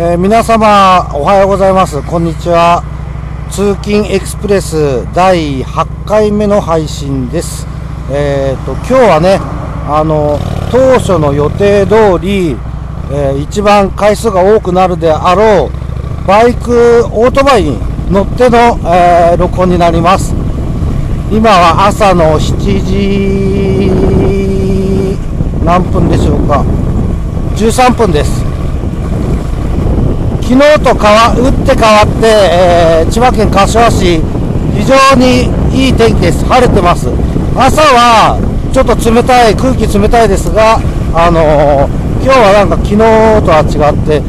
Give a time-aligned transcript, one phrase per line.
[0.00, 2.00] えー皆様おはようございます。
[2.04, 2.84] こんにちは。
[3.50, 7.66] 通勤エクスプレス第8回目の配信です。
[8.08, 9.40] えー、と今日はね
[9.90, 10.38] あの
[10.70, 12.50] 当初の予定通り、
[13.10, 15.70] えー一番回数が多くなるであろう
[16.28, 17.76] バイクオートバイに
[18.08, 20.32] 乗っての、えー録音になります。
[21.32, 22.56] 今は朝の7
[22.86, 23.90] 時
[25.64, 26.64] 何分でしょうか。
[27.56, 28.47] 13分です。
[30.48, 34.16] 昨日と変わ打って変わって、えー千葉県柏市
[34.72, 35.44] 非常に
[35.76, 36.42] いい天気です。
[36.46, 37.08] 晴れてます。
[37.54, 38.40] 朝は
[38.72, 40.80] ちょっと冷たい空気冷たいですが
[41.12, 43.04] あのー今日はなんか昨日と
[43.52, 44.22] は違って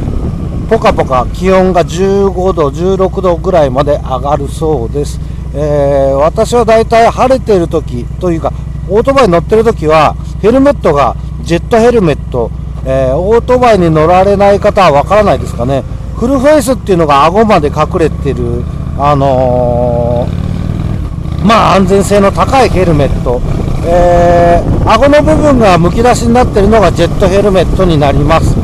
[0.69, 5.21] ポカポカ気温が15度16度ぐらいまで上がるそうです、
[5.55, 8.51] えー私はだいたい晴れている時というか
[8.89, 12.51] オートバイ乗ってる時はヘルメットがジェットヘルメット、
[12.85, 15.83] えーオートバイに乗られない方はわからないですかね。
[16.19, 18.63] フルフェイスっていうのが顎まで隠れてる
[18.97, 23.39] あのーまあ安全性の高いヘルメット、
[23.87, 28.55] えー顎の部分がむき出しになってるのがジェットヘルメットになります。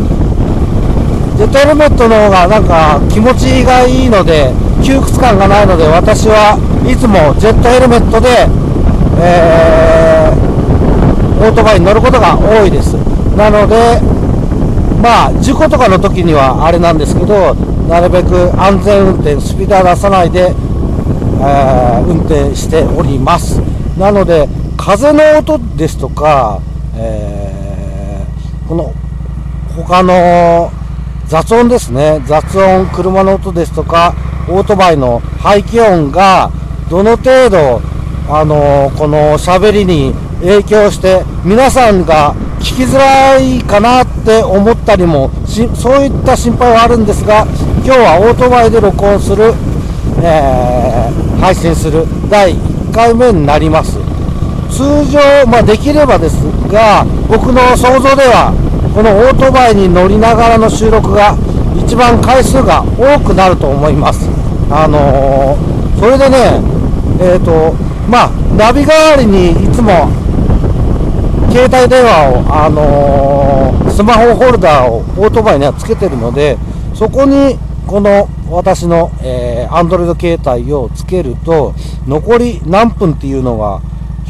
[1.38, 4.52] ジェットヘルメットの方がなんか気持ちがいいので
[4.84, 8.50] 窮屈感がないので私はいつもジェットヘルメットで、
[9.22, 10.46] えー
[11.46, 12.96] オートバイに乗ることが多いです。
[13.38, 14.02] なので
[15.02, 17.54] まあ事故とかの時にはあれなんですけど
[17.88, 20.54] なるべく安全運転スピードは出さないで、
[21.42, 23.60] えー運転しております。
[23.98, 26.60] なので風の音ですとか、
[26.96, 28.94] えーこの
[29.76, 30.72] 他の
[31.28, 32.22] 雑音ですね。
[32.26, 34.16] 雑音車の音ですとか
[34.48, 36.52] オートバイの排気音が
[36.90, 37.82] どの程度
[38.30, 42.36] あのこの喋りに影響して皆さんが
[42.66, 47.44] 聞きづらいかなって思ったりもしそういった心配はあるんですが
[47.86, 49.54] 今日はオートバイで録音する、
[50.24, 54.00] えー配信する第1回目になります。
[54.72, 58.50] 通常、まあ、できればですが僕の想像では
[58.96, 61.38] このオートバイに乗りながらの収録が
[61.78, 64.28] 一番回数が多くなると思います。
[64.72, 66.62] あのーそれでね
[67.22, 67.74] えっ、と
[68.10, 70.10] まあナビ代わりにいつも
[71.56, 76.58] 携帯電話を、あのースマホホルダーをオートバイにはつけてるので
[76.94, 77.58] そこに
[77.88, 81.74] この私の、えー、Android 携帯をつけると
[82.06, 83.76] 残り何分っていうのが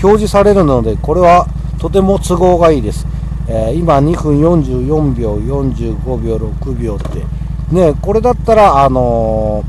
[0.04, 1.48] 表示されるのでこれは
[1.80, 3.08] とても都合がいいです、
[3.50, 7.26] えー今2分44秒45秒6秒って。
[7.74, 9.64] ねこれだったらあの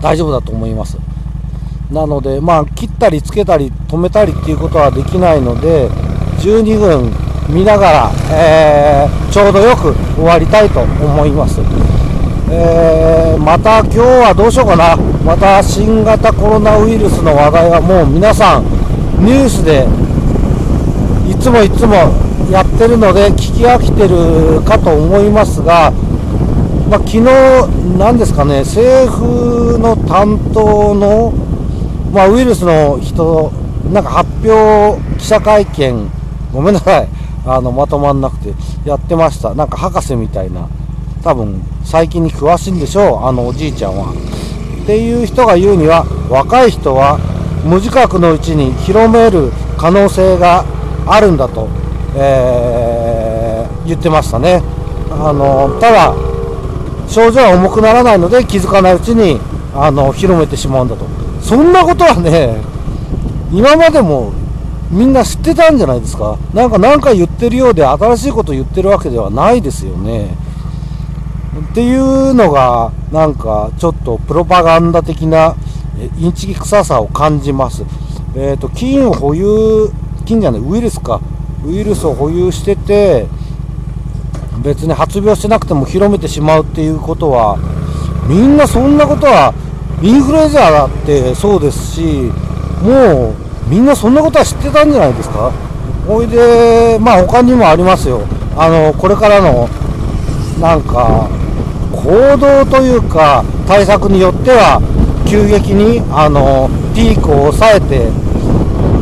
[0.00, 0.98] ー大丈夫だと思います。
[1.90, 5.90] なので、まあ、切ったりつけたり止めたりっていうことはできないので、
[6.38, 7.12] 12分
[7.48, 11.60] 見ながら、えーちょうどよく終わりたいと思います。
[12.50, 14.96] えーまた今日はどうしようかな。
[15.24, 18.64] また新型コロナウイルスの話題はもう皆さん
[19.24, 19.86] ニュースで
[21.30, 21.94] いつもいつも
[22.50, 25.92] やってるので聞き飽きてるかと思いますが、
[26.88, 27.22] まあ、昨日、
[27.98, 31.32] なんですかね、政府の担当の、
[32.12, 33.52] まあ、ウイルスの人、
[33.92, 36.10] なんか発表、記者会見、
[36.52, 37.08] ごめんなさい、
[37.46, 38.54] あのまとまんなくて、
[38.84, 40.68] やってました、なんか博士みたいな、
[41.22, 44.12] 多分最近に詳しいんでしょう、あのおじいちゃんは。
[44.82, 47.18] っていう人が言うには、若い人は
[47.64, 50.64] 無自覚のうちに広める可能性が
[51.06, 51.68] あるんだと、
[52.16, 53.38] えー
[53.88, 54.62] 言ってましたね。
[55.10, 56.14] あのただ
[57.08, 59.40] 症状は重くならないので気づかないうちに
[59.74, 61.06] あの広めてしまうんだと。
[61.40, 62.60] そんなことはね
[63.50, 64.34] 今までも
[64.90, 66.38] みんな知ってたんじゃないですか？
[66.54, 70.36] なんか何か言ってるようで新しいこと言ってるわけではないですよね。
[71.70, 75.54] っていうのがなんかちょっとプロパガンダ的な
[76.18, 77.84] インチキ臭さを感じます。
[78.36, 79.90] えっ、と菌を保有
[80.24, 81.20] 菌じゃないウイルスか。
[81.66, 83.26] ウイルスを保有してて
[84.62, 87.58] 別に発病してなくても広めてしまうっていうことは
[88.28, 89.52] みんなそんなことは
[90.00, 92.30] インフルエンザだってそうですし
[92.82, 93.34] もう
[93.68, 95.52] みんなそんなことは知ってたんじゃないですか？
[96.06, 98.22] ほいでまあ他にもありますよ。
[98.56, 99.68] あのこれからの
[100.58, 101.28] なんか
[101.92, 104.80] 行動というか対策によっては
[105.28, 108.10] 急激にあのピークを抑えて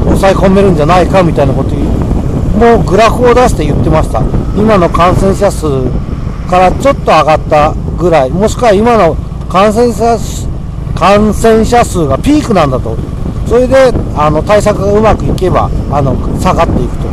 [0.05, 4.21] 抑え込めるんじゃないかみたいなこともうグラフを出して言ってました。
[4.57, 5.67] 今の感染者数
[6.51, 8.31] からちょっと上がったぐらい。
[8.31, 9.15] もしくは今の
[9.49, 10.19] 感染者
[10.95, 12.97] 感染者数がピークなんだと。
[13.47, 17.07] それであの対策がうまくいけばあの下がっていくと。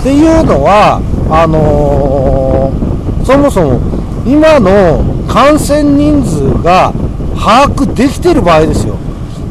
[0.00, 1.00] っていうのは
[1.30, 2.88] あのー
[3.28, 3.78] そもそも
[4.24, 6.94] 今の感染人数が
[7.36, 8.96] 把握できてる場合ですよ。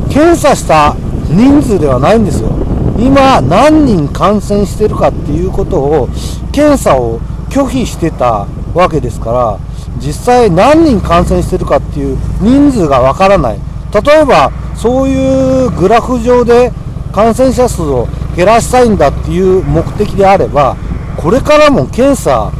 [0.09, 0.95] 検査した
[1.29, 2.49] 人数ではないんですよ。
[2.97, 6.09] 今何人感染してるかっていうことを
[6.51, 7.19] 検査を
[7.51, 9.59] 拒否してたわけですから
[9.99, 13.59] 実際何人感染してるかっていう人数がわからない。
[13.93, 16.71] 例えばそういうグラフ上で
[17.11, 20.77] 感染者数を減らしたいんだっていう目的であれば
[21.17, 22.51] これからも検査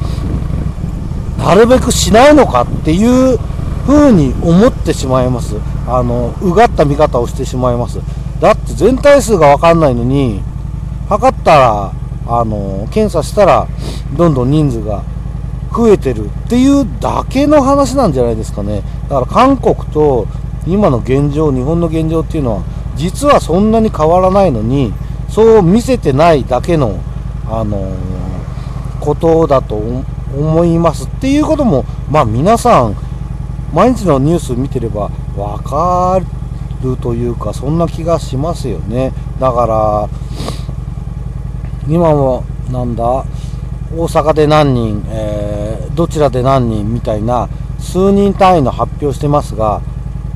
[1.38, 3.38] なるべくしないのかっていう
[3.86, 5.56] ふうに思ってしまいます。
[5.88, 8.00] あのうがった見方をしてしまいます。
[8.42, 10.42] だって全体数が分かんないのに
[11.08, 11.92] 測ったら
[12.28, 13.68] あの検査したら
[14.18, 15.04] どんどん人数が
[15.74, 18.82] 増えてるっていうだけの話なんじゃないですかね。
[19.10, 20.28] だから韓国と
[20.68, 22.64] 今の現状日本の現状っていうのは
[22.96, 24.94] 実はそんなに変わらないのに
[25.30, 27.00] そう見せてないだけの、
[27.46, 27.96] あの、
[29.00, 32.96] ことだと思いますっていうことも、まあ、皆さん
[33.74, 36.20] 毎日のニュース見てれば分か
[36.84, 39.14] るというかそんな気がしますよね。
[39.40, 40.10] だから
[41.88, 43.04] 今もなんだ
[43.96, 47.48] 大阪で何人、えー、どちらで何人みたいな
[47.80, 49.82] 数人単位の発表してますが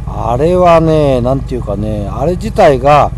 [0.08, 3.12] あれはね、なんていうかね、あれ自体が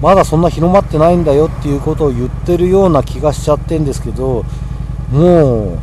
[0.00, 4.44] まだそんな広まってないんだよっていうことを言ってるような気がしちゃってんですけど、
[5.10, 5.78] も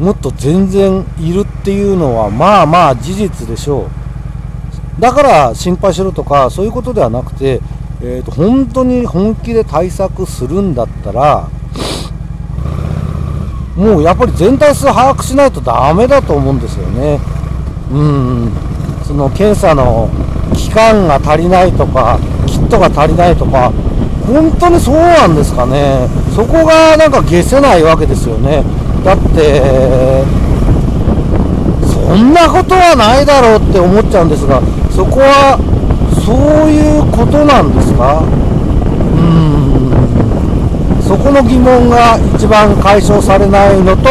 [0.00, 3.88] う、もっと全然いるっていうのは、まあまあ事実でしょ
[4.98, 5.00] う。
[5.00, 7.60] だから心配しろとか、そういうことではなくて、
[8.02, 11.48] えーと、本当に本気で対策するんだったら、
[13.76, 17.18] もうやっぱり全体数把握しないとダメだと思うんですよね。
[17.90, 18.52] うん。
[19.10, 20.08] その検査の
[20.54, 22.16] 期間が足りないとか、
[22.46, 23.72] キットが足りないとか、
[24.24, 26.06] 本当にそうなんですかね。
[26.32, 28.62] そこがなんか消せないわけですよね。
[29.04, 30.22] だって、
[31.90, 34.62] そんなことはないだろうって思っちゃうんですが、
[34.94, 35.58] そこは
[36.24, 38.22] そういうことなんですか？
[38.22, 39.18] う
[41.02, 41.02] ん。
[41.02, 44.08] そこの疑問が一番解消されないのと、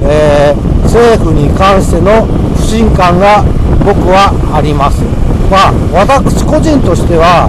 [0.00, 2.24] えー、政府に関しての
[2.56, 3.44] 不信感が
[3.84, 5.02] 僕はあります。
[5.50, 7.48] まあ、私個人としては、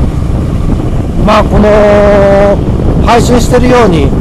[1.25, 4.11] まあ、この配信してるように、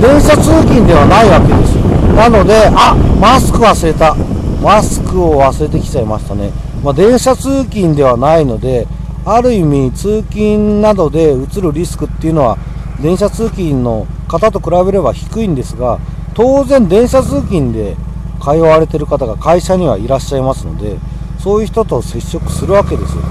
[0.00, 1.76] 電車通勤ではないわけです。
[2.14, 4.14] なので、あマスク忘れた。
[4.62, 6.52] マスクを忘れてきちゃいましたね。
[6.84, 8.86] まあ、電車通勤ではないので、
[9.24, 12.58] ある意味、通勤などでうつるリスクっていうのは、
[13.00, 15.98] 電車通勤の方と比べれば低いんですが、
[16.34, 17.96] 当然、電車通勤で
[18.40, 20.98] 通われてる方が会社にはいらっしゃいますので、
[21.42, 23.22] そういう人と接触するわけですよ。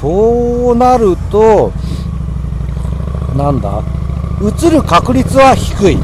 [0.00, 1.72] そうなると
[3.36, 3.82] なんだ？
[4.40, 5.98] 移る確率は低い。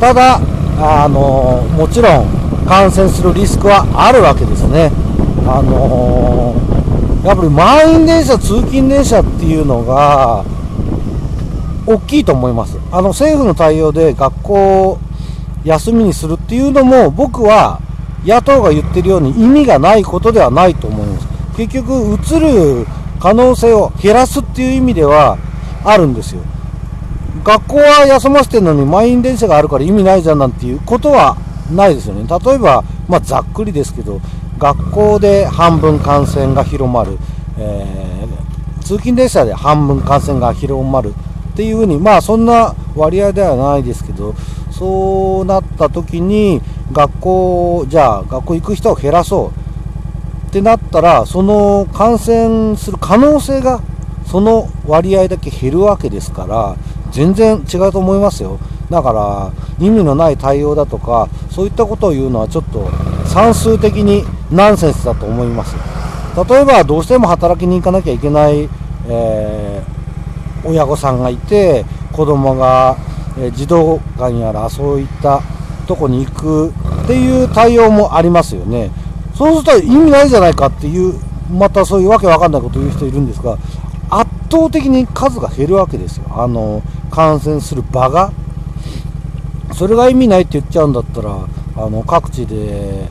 [0.00, 0.40] ただ
[0.78, 4.90] あのもちろん感染するリスクはあるわけですね。
[5.46, 6.54] あの
[7.22, 10.44] やっぱり満員電車通勤電車っていうのが
[11.86, 12.78] 大きいと思います。
[12.90, 14.98] あの政府の対応で学校
[15.64, 17.80] 休みにするっていうのも僕は
[18.24, 21.28] 野党が言ってるように意味がないことではないと思います。
[21.56, 22.86] 結局、移る
[23.20, 25.38] 可能性を減らすっていう意味では
[25.84, 26.42] あるんですよ。
[27.44, 31.36] 学校は休ませてるのに満員電車があるから意味ないじゃんなんていうことは
[31.70, 32.26] ないですよね。
[32.26, 34.20] 例えば、まあ、ざっくりですけど、
[34.58, 37.18] 学校で半分感染が広まる、
[37.58, 41.12] えー、通勤電車で半分感染が広まる
[41.52, 44.34] っていうふうに、まあそんな割合ではないですけど、
[44.70, 46.60] そうなった時に、
[46.92, 49.52] 学校、じゃあ学校行く人を減らそ
[50.46, 53.80] うってなったら、その感染する可能性が
[54.26, 56.76] その割合だけ減るわけですから、
[57.10, 58.58] 全然違うと思いますよ。
[58.90, 62.88] だから、意味のない対応だとか、そういったことを言うのはちょっと
[63.26, 65.76] 算数的にナンセンスだと思います。
[66.48, 68.68] 例えば、どうしても働きに行かなきゃいけない、
[69.08, 72.96] えー、親御さんがいて、子供が、
[73.38, 75.40] えー、児童館やらそういった
[75.84, 76.70] とこに行く
[77.04, 78.90] っていう対応もありますよね。
[79.34, 81.14] そうすると意味ないじゃないかっていう、
[81.50, 83.58] またそういうわけわかんないことを言う人いるんですが、
[84.10, 86.26] 圧倒的に数が減るわけですよ。
[86.30, 88.32] あの、感染する場が。
[89.72, 91.36] それが意味ないって言っちゃうんだったら、
[91.76, 93.08] あの、各地で、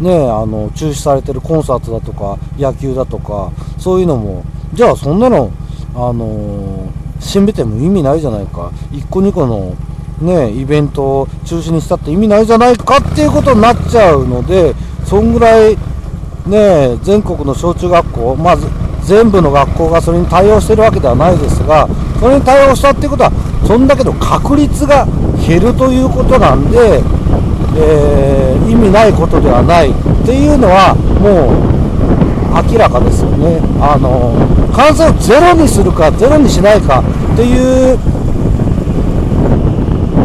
[0.00, 4.44] ね、あの、中止されてるコンサートだとか、野球だとか、そういうのも、
[4.74, 5.50] じゃあそんなの、
[5.94, 6.88] あの、
[7.20, 8.70] 閉めても意味ないじゃないか。
[8.92, 9.74] 1個2個の
[10.20, 15.76] ね、イベントを中止にしたって意味ないじゃないかっていうことになっちゃうので、そんぐらい、
[16.46, 18.66] ね、全国の小中学校、まず
[19.02, 21.88] 全部の学校がそれに対応してるわけではないですが、
[22.20, 23.32] それに対応したっていうことは、
[23.66, 25.06] そんだけの確率が
[25.46, 27.02] 減るということなんで、
[27.76, 29.94] えー、意味ないことではないっ
[30.24, 33.60] ていうのはもう明らかですよね。
[33.80, 34.32] あの
[34.72, 37.02] 感染をゼロにするかゼロにしないか
[37.32, 37.98] っていう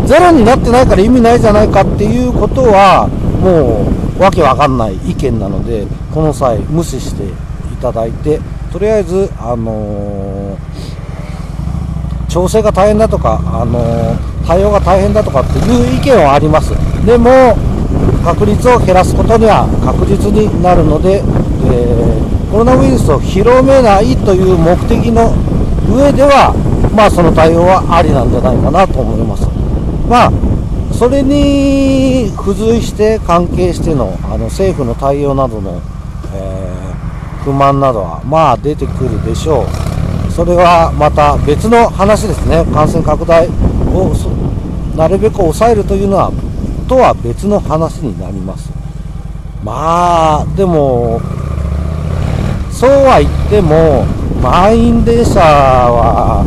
[0.10, 3.86] ゼロになってないから意味ないじゃないかっていうことはも
[4.18, 8.40] うわけわかんない意見なのでこの際無視していただいて
[8.74, 16.74] とりあえずあのー、調整が大変だとか、あのー、対応が大変だとかっていう意見はあります。
[17.06, 17.56] でも
[18.26, 25.30] 確率を減らすことには確実になるので、えー、コロナウイルスを広めないという目的の
[25.86, 26.50] 上では
[26.96, 29.49] まあその対応はありなんじゃないかなと思います。
[30.10, 30.32] まあ、
[30.92, 35.80] それに付随して関係してのあの政府の対応などの、
[36.34, 40.32] えー、不満などはまあ出てくるでしょう。
[40.32, 42.66] それはまた別の話ですね。
[42.74, 44.12] 感染拡大を
[44.96, 46.32] なるべく抑えるというのは
[46.88, 48.72] とは別の話になります。
[49.64, 51.22] まあ、でも、
[52.72, 54.06] そうは言っても、
[54.42, 56.44] 満員電車は、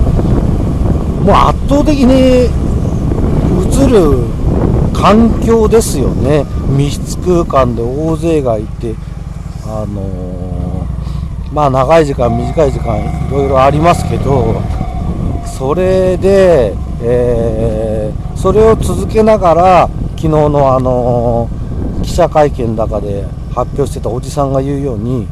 [1.23, 2.62] もう圧倒的に
[3.93, 4.25] る
[4.93, 6.45] 環境ですよね。
[6.73, 8.95] 密室空間で大勢がいて
[9.65, 14.61] あのー、まあ長い時間短い時間いろいろありますけど
[15.47, 25.27] それで、えー、それを続けながら昨日のあのー、記者会見の中で発表してたおじさんが言うように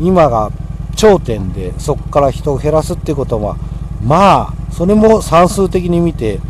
[0.00, 0.50] 今が
[0.96, 3.56] 頂点でそこから人を減らすっていうことは
[4.02, 6.40] まあそれも算数的に見て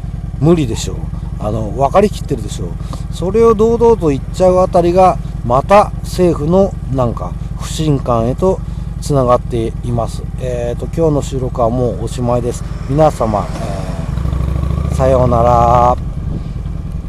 [0.42, 0.96] 無理でしょう
[1.38, 8.61] あの分かりきってるでしょうそれを堂々と言っちゃうあたりがまた政府のなんか不信感へと
[9.00, 10.22] つながっています。
[10.40, 12.62] えーと、今日の収録はもうおしまいです。
[12.88, 16.12] 皆様、えー、さようなら。